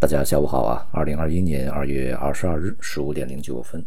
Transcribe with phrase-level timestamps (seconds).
[0.00, 0.86] 大家下午好啊！
[0.92, 3.84] 二零二一年二月二十二日十五点零九分，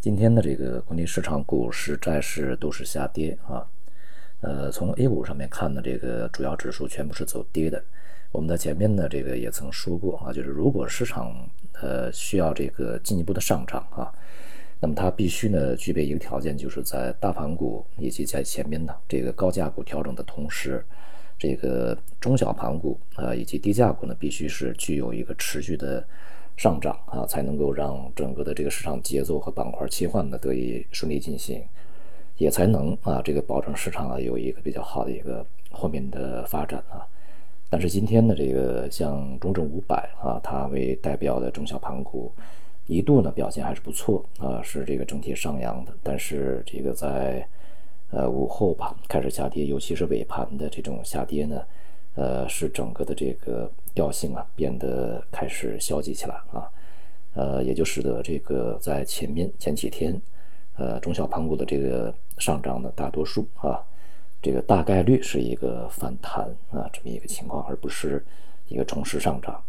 [0.00, 3.62] 今天的这个国内市场股市债市都是下跌啊。
[4.40, 7.84] 呃，从 A 股上面看呢，这个主要指数全部是走跌的。
[8.32, 11.30] 我们在前面呢，这个也曾说过啊，就是如果市场
[11.82, 14.10] 呃需要这个进一步的上涨啊，
[14.80, 20.82] 那么它必须呢具备一个条件，就是在大盘股以及在前面的这个高价股调整的同时。
[21.40, 26.06] 这个中小盘股啊，以及低价股呢，必须是具有一个持续的
[26.58, 31.64] 上涨啊，才能够让整个的这个市场节奏和板块切换呢得以顺利进行，
[32.36, 37.08] 也才能啊这个保证市场啊有一个比较好的一个后面的发展啊。
[37.70, 42.30] 但是今天的，这个像中证五百啊，它为代表的中小盘股
[42.86, 47.48] 一度呢表现还是不错啊，是这个整体上扬的，但是这个在。
[48.12, 51.62] 呃，午后吧开始下跌，尤其是尾盘的这种下跌呢，
[52.16, 56.68] 呃，使整个的这个调性啊变得开始消极起来啊，
[57.34, 60.20] 呃，也就使得这个在前面前几天，
[60.76, 63.80] 呃，中小盘股的这个上涨的大多数啊，
[64.42, 68.24] 这个大概率是一个反弹啊这么一个情况，而不是
[68.66, 69.62] 一个重拾上涨，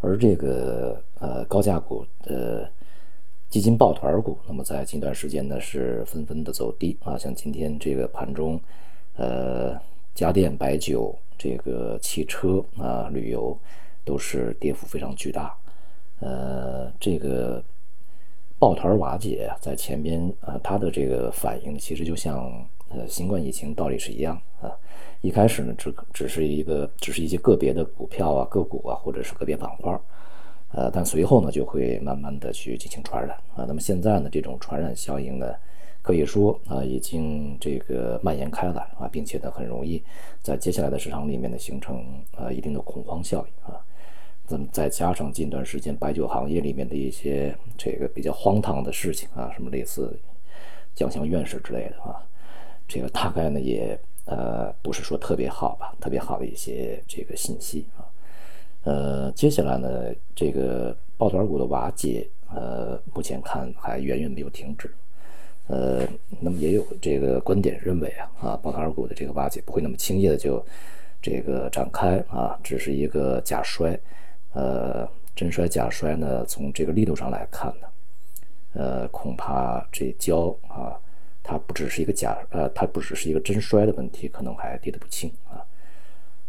[0.00, 2.70] 而这个呃高价股的。
[3.50, 8.60] 基金抱团股，那么在近段时间呢是纷纷的走低啊，像今天这个盘中，
[9.16, 9.76] 呃，
[10.14, 13.58] 家电、白酒、这个汽车啊、旅游
[14.04, 15.52] 都是跌幅非常巨大，
[16.20, 17.60] 呃，这个
[18.56, 24.70] 抱团瓦解在前边啊，它的这个反应其实就像呃新冠疫情道理是一样啊，
[25.22, 30.00] 一开始呢只只是一个只是一些个别的股票啊、个股啊，或者是个别板块。
[30.72, 33.64] 呃，但随后呢，就会慢慢的去进行传染啊。
[33.66, 35.52] 那么现在呢，这种传染效应呢，
[36.00, 40.02] 可以说啊，已经这个蔓延开来啊，并且呢，很容易
[40.40, 42.04] 在接下来的市场里面呢，形成
[42.36, 43.80] 啊一定的恐慌效应啊。
[44.48, 50.16] 那么再加上近段时间白酒行业里面的一些这个比较荒唐的事情啊，什么类似
[50.94, 52.22] 将相院士之类的啊，
[52.88, 58.06] 这个大概呢也呃不是说特别好吧，特别好的一些这个信息啊。
[58.84, 64.90] 呃，接下来呢，这个抱团股的瓦解，呃，目前看还远远没有停止。
[65.66, 66.06] 呃，
[66.40, 70.64] 那么也有这个观点认为啊，啊，抱团股的这个瓦解不会那么轻易的就
[71.22, 73.98] 这个展开啊，只是一个假摔。
[74.52, 77.86] 呃，真摔假摔呢，从这个力度上来看呢，
[78.72, 80.98] 呃，恐怕这跤啊，
[81.42, 85.49] 它不只是一个假，呃，它不只是一个真摔的问题，可能还跌得不轻啊。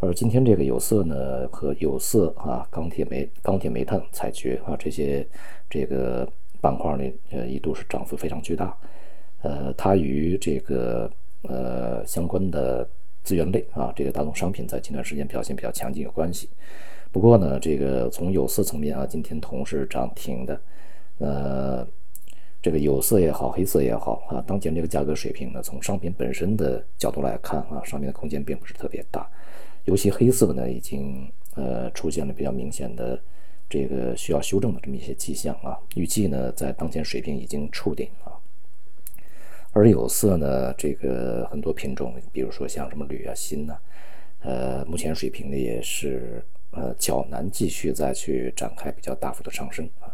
[0.01, 5.25] 而今天这个有色呢和有色啊钢铁煤钢铁煤炭采掘啊这些
[5.69, 6.27] 这个
[6.59, 8.75] 板块呢呃一度是涨幅非常巨大，
[9.43, 11.09] 呃它与这个
[11.43, 12.87] 呃相关的
[13.21, 16.49] 资源类啊这个大宗商品在近段时间表现比较强劲有关系。
[17.11, 20.61] 不过呢这个从有色层面啊今天铜是涨停的，
[21.19, 21.87] 呃
[22.59, 29.29] 这个有色也好黑色也好啊当前这个价格水平呢从商品本身的角度来看啊上面的空间并不是特别大。
[29.85, 33.21] 尤其黑色呢，已经呃出现了比较明显的
[33.69, 35.77] 这个需要修正的这么一些迹象啊。
[35.95, 38.37] 预计呢，在当前水平已经触顶啊。
[39.73, 43.77] 而有色呢，这个很多品种，比如说像什么铝啊、锌呢，
[44.41, 50.11] 呃，目前水平呢也是呃较难继续再去展开比较大幅的上升啊。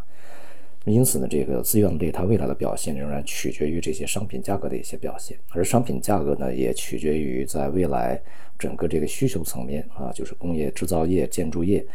[0.93, 8.21] 因此呢，这个资源类它未来的表现仍然取决于这些商品价格的一些表现，而商品价格呢，也取决于在未来
[8.57, 11.85] 整个这个需求层面啊，就是工业制造业、建筑业，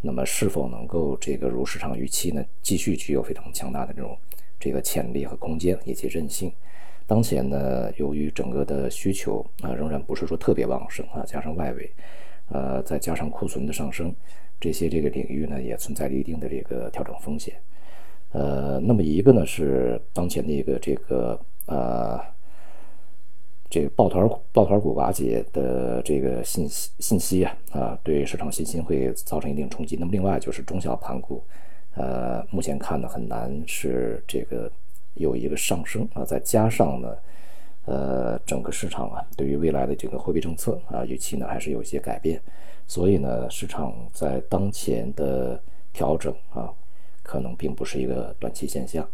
[0.00, 4.16] 那么是否能够这个如市场预期呢，继续具有非常强大的这种
[4.60, 6.52] 这个潜力和空间以及韧性。
[7.06, 11.90] 当前呢，由于整个的需求啊仍然不是说特别旺盛啊，加上外围，
[12.48, 14.14] 呃，再加上库存的上升，
[14.60, 17.54] 这些这个领域呢，也存在着一定的这个调整风险。
[18.32, 22.18] 呃，那么一个呢是当前的一个这个呃，
[23.68, 29.96] 这个抱团抱团股瓦解的这个信息信息啊啊，对市场信心会造成一定冲击。
[30.00, 31.44] 那么另外就是中小盘股，
[31.94, 34.70] 呃，目前看呢很难是这个
[35.14, 37.14] 有一个上升啊，再加上呢，
[37.84, 42.40] 呃，整个市场啊对于未来的这个货币政策啊预期呢还是有一些改变，
[42.86, 45.60] 所以呢市场在当前的
[45.92, 46.72] 调整啊。
[47.32, 49.08] 可能并不是一个短期现象。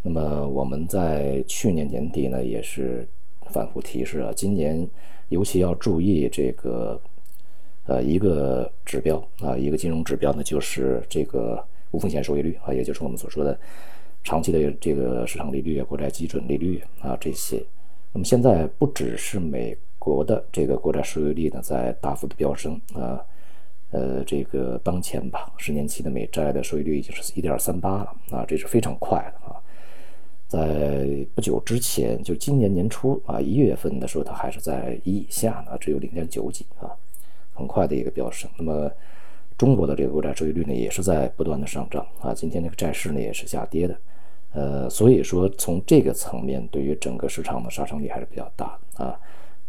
[0.00, 3.04] 那么我们在去年年底呢，也是
[3.50, 4.88] 反复提示啊，今年
[5.28, 7.00] 尤其要注意这个
[7.86, 11.60] 呃一个指标啊，一个金融指标呢，就是这个
[11.90, 13.58] 无风险收益率啊，也就是我们所说的
[14.22, 17.60] 长期的这个市场利率、国债基准利率啊这些。
[18.12, 23.20] 那么现在不只是美国的这个国债收益率呢在大幅的飙升啊。
[23.94, 29.54] 呃，这个当前吧，十年期的美债的收益率已经是一点三八了啊，这是非常快的啊。
[30.48, 36.90] 在不久之前，就今年年初啊，一月份的时候，它还是在一以下呢，只有零点九几啊，
[37.52, 38.50] 很快的一个飙升。
[38.58, 38.90] 那么，
[39.56, 42.34] 中国的这个国债收益率呢，也是在不断的上涨啊。
[42.34, 43.96] 今天这个债市呢，也是下跌的。
[44.54, 49.16] 呃，所以说从这个层面，对于整个市场的杀伤力还是比较大啊。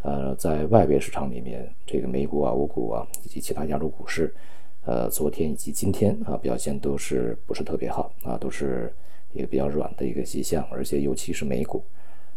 [0.06, 4.32] 呃，在外围市场里面，这个美股啊、欧股啊以及其他亚洲股市，
[4.86, 8.94] 呃，昨天以及今天啊表现都是不是特别好啊，都是
[9.34, 11.84] 一个比较软的一个迹象，而且尤其是美股，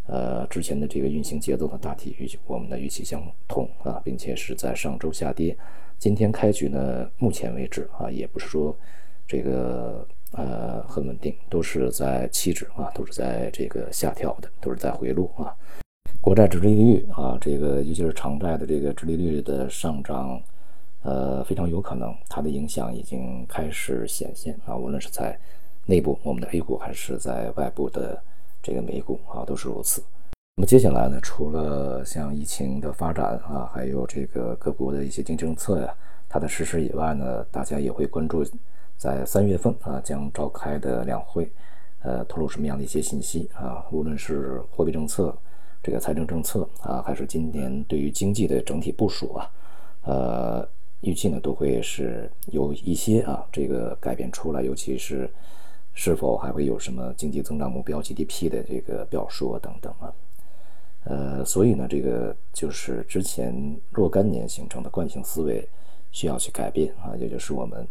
[0.07, 5.55] 呃，之前的这个运行节奏呢大体与我们的预期相同啊，并且是在上周下跌，
[5.99, 8.75] 今天开局呢，目前为止啊，也不是说
[9.27, 15.55] 这个呃很稳定，都是在期指啊，都是在这个下调的，都是在回落啊。
[16.29, 20.39] 国债殖利率啊，这个尤其是长债的这个殖利率的上涨，
[21.01, 24.77] 呃，非常有可能它的影响已经开始显现啊。
[24.77, 25.39] 无论是在
[25.87, 28.23] 内部我们的 A 股，还是在外部的
[28.63, 30.03] 这个美股啊，都是如此。
[30.57, 35.95] 那么接下来呢，除了像疫情的发展啊，还有这个各国的一些经济政策呀，
[36.29, 38.45] 它的实施以外呢，大家也会关注
[38.99, 41.51] 在三月份啊将召开的两会，
[42.03, 43.83] 呃，透露什么样的一些信息啊？
[43.91, 45.35] 无论是货币政策。
[45.83, 49.51] 这个财政政策啊，还是今年对于经济的整体部署啊，
[50.03, 50.69] 呃，
[51.01, 55.31] 预计呢都会是有一些啊这个改变出来，尤其是
[55.95, 60.13] 是否还会有什么经济增长目标 GDP 的这个表述等等啊，
[61.05, 65.67] 呃，所以呢，这个就是之前若干年形成的惯性思维
[66.11, 67.87] 需要去改变啊，也就是我们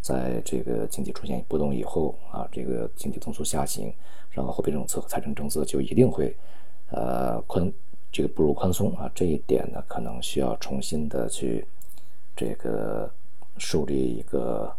[0.00, 3.92] 在这个经济出现波动以后啊，这个经济增速下行，
[4.30, 6.34] 然后货币政策和财政政策就一定会。
[6.92, 7.72] 呃，宽
[8.12, 11.66] 这个步入宽松啊，这一点呢，可能需要重新的去
[12.36, 13.10] 这个
[13.56, 14.70] 树立一个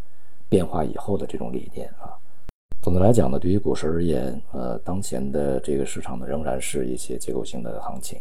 [0.48, 2.14] 变化以后的这种理念啊。
[2.80, 8.20] 总的来讲呢，对于股市而言，呃，当前的这个市场呢，仍然是一些结构性的行情，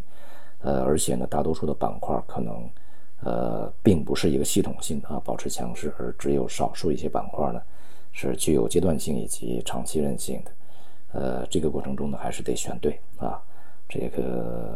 [0.62, 2.68] 呃，而且呢，大多数的板块可能
[3.22, 7.62] 呃，并不是一个系统性的啊保持强势，而只有少数一些板块呢，
[8.12, 10.51] 是具有阶段性以及长期韧性的。
[11.12, 13.40] 呃，这个过程中呢，还是得选对啊。
[13.94, 14.75] 这个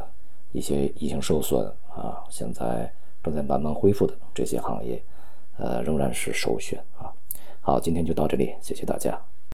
[0.51, 2.91] 一些已经受损啊，现在
[3.23, 5.01] 正在慢慢恢复的这些行业，
[5.57, 7.11] 呃，仍然是首选啊。
[7.59, 9.19] 好，今天就到这里，谢谢大家。